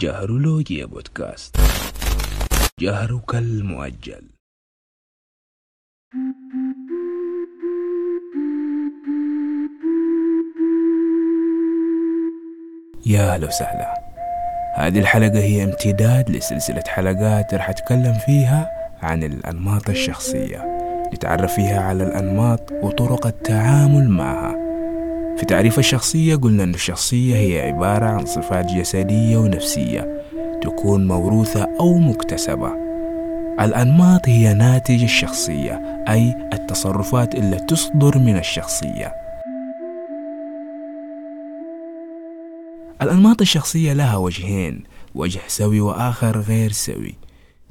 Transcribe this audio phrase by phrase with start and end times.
[0.00, 1.56] جهرولوجيا بودكاست
[2.80, 4.22] جهرك المؤجل
[13.06, 13.94] يا أهلا وسهلا
[14.76, 18.70] هذه الحلقة هي امتداد لسلسلة حلقات رح أتكلم فيها
[19.02, 20.80] عن الأنماط الشخصية.
[21.14, 24.59] نتعرف فيها على الأنماط وطرق التعامل معها.
[25.40, 30.22] في تعريف الشخصية قلنا أن الشخصية هي عبارة عن صفات جسدية ونفسية
[30.62, 32.72] تكون موروثة أو مكتسبة.
[33.60, 39.14] الأنماط هي ناتج الشخصية أي التصرفات اللي تصدر من الشخصية.
[43.02, 47.14] الأنماط الشخصية لها وجهين وجه سوي وآخر غير سوي.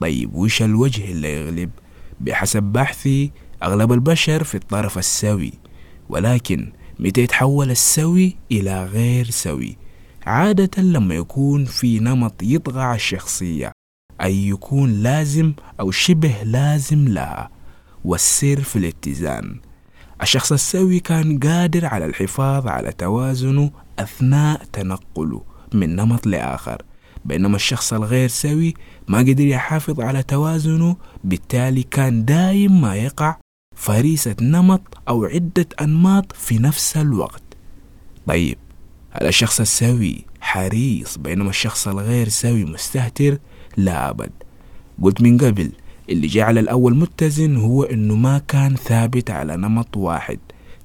[0.00, 1.70] طيب وش الوجه اللي يغلب؟
[2.20, 3.30] بحسب بحثي
[3.62, 5.52] أغلب البشر في الطرف السوي
[6.08, 9.76] ولكن متى يتحول السوي إلى غير سوي
[10.26, 13.72] عادة لما يكون في نمط يطغى على الشخصية
[14.22, 17.50] أي يكون لازم أو شبه لازم لها
[18.04, 19.60] والسر في الاتزان.
[20.22, 25.42] الشخص السوي كان قادر على الحفاظ على توازنه أثناء تنقله
[25.74, 26.82] من نمط لآخر
[27.24, 28.74] بينما الشخص الغير سوي
[29.08, 33.36] ما قدر يحافظ على توازنه بالتالي كان دايم ما يقع
[33.74, 37.42] فريسة نمط أو عدة أنماط في نفس الوقت.
[38.26, 38.58] طيب
[39.10, 43.38] هل الشخص السوي حريص بينما الشخص الغير سوي مستهتر؟
[43.76, 44.30] لا أبد.
[45.02, 45.72] قلت من قبل
[46.10, 50.38] اللي جعل الأول متزن هو إنه ما كان ثابت على نمط واحد.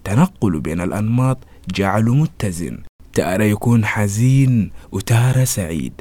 [0.03, 1.37] تنقله بين الأنماط
[1.75, 2.77] جعله متزن.
[3.13, 5.93] تارة يكون حزين وتارة سعيد.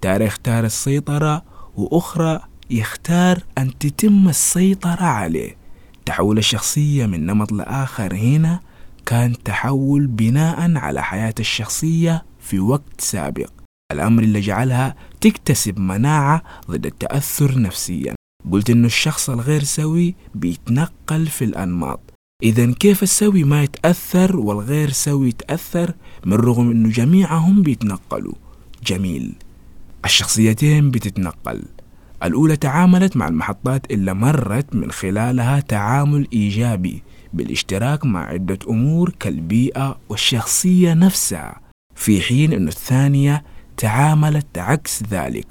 [0.00, 1.42] تارة يختار السيطرة
[1.76, 5.59] وأخرى يختار أن تتم السيطرة عليه.
[6.10, 8.60] تحول الشخصية من نمط لآخر هنا
[9.06, 13.50] كان تحول بناء على حياة الشخصية في وقت سابق.
[13.92, 18.14] الأمر اللي جعلها تكتسب مناعة ضد التأثر نفسيا.
[18.52, 22.00] قلت إنه الشخص الغير سوي بيتنقل في الأنماط.
[22.42, 28.34] إذا كيف السوي ما يتأثر والغير سوي يتأثر من رغم إنه جميعهم بيتنقلوا؟
[28.86, 29.34] جميل.
[30.04, 31.62] الشخصيتين بتتنقل.
[32.24, 39.98] الأولى تعاملت مع المحطات اللي مرت من خلالها تعامل إيجابي بالاشتراك مع عدة أمور كالبيئة
[40.08, 41.60] والشخصية نفسها
[41.94, 43.44] في حين أن الثانية
[43.76, 45.46] تعاملت عكس ذلك.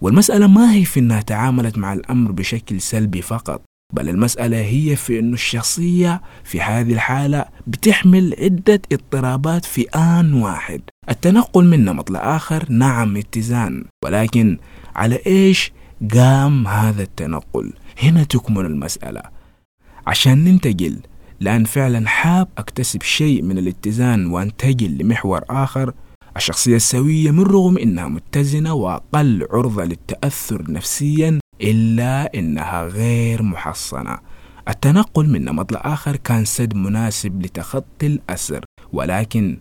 [0.00, 3.62] والمسألة ما هي في أنها تعاملت مع الأمر بشكل سلبي فقط
[3.94, 10.80] بل المسألة هي في أن الشخصية في هذه الحالة بتحمل عدة اضطرابات في آن واحد.
[11.10, 14.58] التنقل من نمط لآخر نعم اتزان ولكن
[14.96, 15.72] على إيش
[16.14, 17.72] قام هذا التنقل.
[18.02, 19.22] هنا تكمن المسألة.
[20.06, 21.00] عشان ننتقل
[21.40, 25.92] لأن فعلا حاب أكتسب شيء من الاتزان وأنتقل لمحور آخر
[26.36, 34.18] الشخصية السوية من رغم إنها متزنة وأقل عرضة للتأثر نفسيا إلا إنها غير محصنة.
[34.68, 38.64] التنقل من نمط لآخر كان سد مناسب لتخطي الأسر.
[38.92, 39.58] ولكن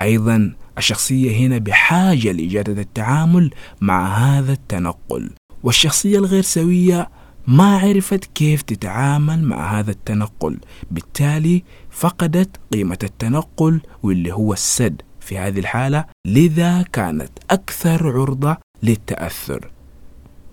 [0.00, 3.50] أيضا الشخصية هنا بحاجة لإجادة التعامل
[3.80, 5.30] مع هذا التنقل.
[5.62, 7.10] والشخصية الغير سوية
[7.46, 10.58] ما عرفت كيف تتعامل مع هذا التنقل.
[10.90, 16.04] بالتالي فقدت قيمة التنقل واللي هو السد في هذه الحالة.
[16.26, 19.70] لذا كانت أكثر عرضة للتأثر.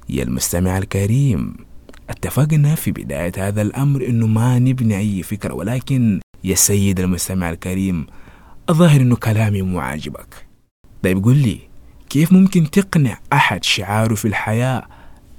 [0.09, 1.56] يا المستمع الكريم
[2.09, 8.08] اتفقنا في بداية هذا الأمر أنه ما نبني أي فكرة ولكن يا سيد المستمع الكريم
[8.69, 10.48] الظاهر أنه كلامي مو عاجبك.
[11.03, 11.59] طيب قل لي
[12.09, 14.88] كيف ممكن تقنع أحد شعاره في الحياة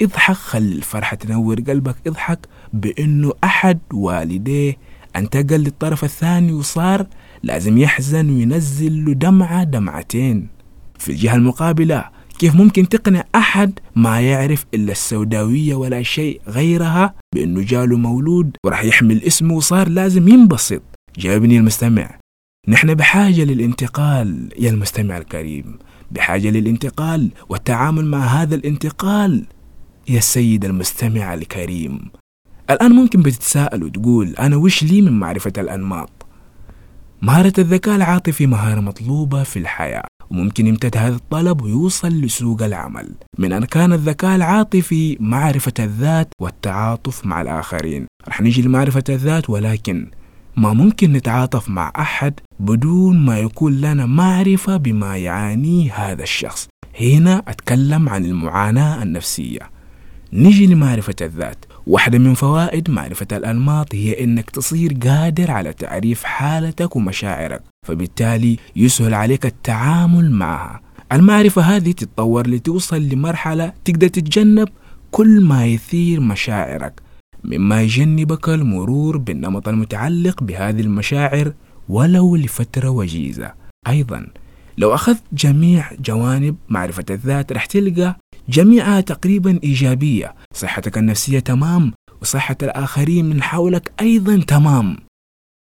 [0.02, 4.76] اضحك خلي الفرحة تنور قلبك اضحك بأنه أحد والديه
[5.16, 7.06] أنتقل للطرف الثاني وصار
[7.42, 10.48] لازم يحزن وينزل له دمعة دمعتين.
[10.98, 12.04] في الجهة المقابلة
[12.38, 18.84] كيف ممكن تقنع أحد ما يعرف إلا السوداوية ولا شيء غيرها؟ بأنه جاله مولود وراح
[18.84, 20.82] يحمل اسمه وصار لازم ينبسط.
[21.18, 22.18] جاوبني المستمع.
[22.68, 25.78] نحن بحاجة للانتقال يا المستمع الكريم.
[26.10, 29.46] بحاجة للانتقال والتعامل مع هذا الانتقال.
[30.08, 32.10] يا السيد المستمع الكريم.
[32.70, 36.10] الآن ممكن بتتساءل وتقول أنا وش لي من معرفة الأنماط؟
[37.22, 43.14] مهارة الذكاء العاطفي مهارة مطلوبة في الحياة وممكن يمتد هذا الطلب ويوصل لسوق العمل.
[43.38, 48.06] من أركان الذكاء العاطفي معرفة الذات والتعاطف مع الآخرين.
[48.28, 50.10] رح نيجي لمعرفة الذات ولكن
[50.56, 56.68] ما ممكن نتعاطف مع أحد بدون ما يكون لنا معرفة بما يعانيه هذا الشخص.
[57.00, 59.79] هنا أتكلم عن المعاناة النفسية.
[60.32, 61.64] نيجي لمعرفة الذات.
[61.86, 69.14] واحدة من فوائد معرفة الأنماط هي إنك تصير قادر على تعريف حالتك ومشاعرك فبالتالي يسهل
[69.14, 70.80] عليك التعامل معها.
[71.12, 74.68] المعرفة هذه تتطور لتوصل لمرحلة تقدر تتجنب
[75.10, 77.00] كل ما يثير مشاعرك
[77.44, 81.52] مما يجنبك المرور بالنمط المتعلق بهذه المشاعر
[81.88, 83.52] ولو لفترة وجيزة.
[83.88, 84.26] أيضا
[84.78, 88.16] لو أخذت جميع جوانب معرفة الذات رح تلقى
[88.48, 90.34] جميعها تقريبا إيجابية.
[90.54, 91.92] صحتك النفسية تمام
[92.22, 94.96] وصحة الآخرين من حولك أيضا تمام.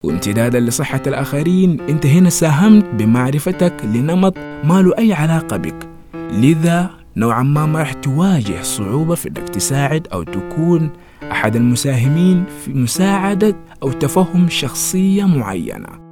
[0.04, 5.90] وامتدادا لصحة الآخرين أنت هنا ساهمت بمعرفتك لنمط ما له أي علاقة بك.
[6.16, 10.90] لذا نوعا ما ما رح تواجه صعوبة في أنك تساعد أو تكون
[11.32, 16.11] أحد المساهمين في مساعدة أو تفهم شخصية معينة.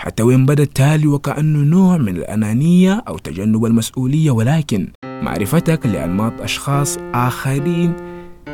[0.00, 6.98] حتى وين بدأ التالي وكأنه نوع من الأنانية أو تجنب المسؤولية ولكن معرفتك لأنماط أشخاص
[7.14, 7.92] آخرين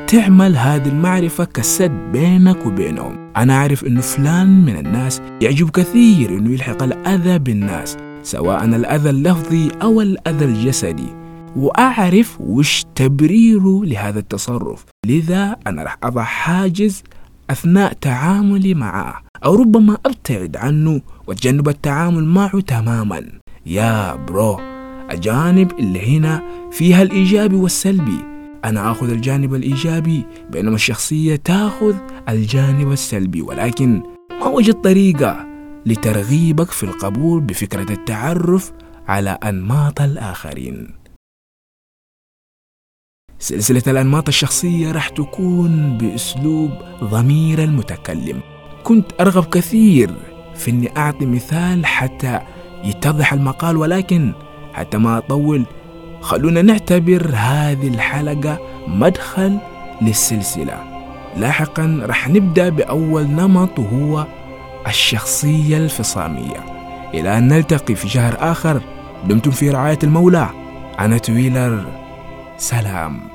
[0.06, 3.32] تعمل هذه المعرفة كسد بينك وبينهم.
[3.36, 9.70] أنا أعرف أنه فلان من الناس يعجب كثير أنه يلحق الأذى بالناس سواء الأذى اللفظي
[9.82, 11.08] أو الأذى الجسدي
[11.56, 14.84] وأعرف وش تبريره لهذا التصرف.
[15.06, 17.02] لذا أنا رح أضع حاجز
[17.50, 23.22] أثناء تعاملي معه أو ربما أبتعد عنه وأتجنب التعامل معه تماما.
[23.66, 24.60] يا برو
[25.10, 28.18] الجانب اللي هنا فيها الإيجابي والسلبي.
[28.64, 31.94] أنا آخذ الجانب الإيجابي بينما الشخصية تأخذ
[32.28, 33.42] الجانب السلبي.
[33.42, 34.02] ولكن
[34.40, 35.46] ما وجد طريقة
[35.86, 38.72] لترغيبك في القبول بفكرة التعرف
[39.08, 41.05] على أنماط الآخرين؟
[43.38, 46.70] سلسلة الأنماط الشخصية رح تكون بأسلوب
[47.04, 48.40] ضمير المتكلم.
[48.84, 50.10] كنت أرغب كثير
[50.54, 52.40] في أني أعطي مثال حتى
[52.84, 54.32] يتضح المقال ولكن
[54.72, 55.66] حتى ما أطول
[56.20, 59.58] خلونا نعتبر هذه الحلقة مدخل
[60.02, 60.82] للسلسلة.
[61.36, 64.26] لاحقا رح نبدأ بأول نمط وهو
[64.86, 66.64] الشخصية الفصامية.
[67.14, 68.80] إلى أن نلتقي في شهر آخر
[69.28, 70.48] دمتم في رعاية المولى.
[71.00, 72.05] أنا تويلر.
[72.57, 73.34] سلام